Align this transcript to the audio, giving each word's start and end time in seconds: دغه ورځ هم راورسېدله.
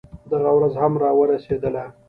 دغه 0.31 0.49
ورځ 0.57 0.73
هم 0.81 0.93
راورسېدله. 1.03 1.85